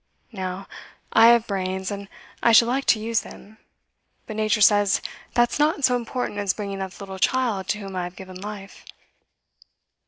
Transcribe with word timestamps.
Now, 0.31 0.67
I 1.13 1.27
have 1.27 1.45
brains, 1.45 1.91
and 1.91 2.09
I 2.41 2.53
should 2.53 2.67
like 2.67 2.85
to 2.85 2.99
use 2.99 3.21
them; 3.21 3.59
but 4.25 4.35
Nature 4.35 4.59
says 4.61 4.99
that's 5.35 5.59
not 5.59 5.83
so 5.85 5.95
important 5.95 6.39
as 6.39 6.55
bringing 6.55 6.81
up 6.81 6.93
the 6.93 7.03
little 7.03 7.19
child 7.19 7.67
to 7.67 7.77
whom 7.77 7.95
I 7.95 8.05
have 8.05 8.15
given 8.15 8.41
life. 8.41 8.83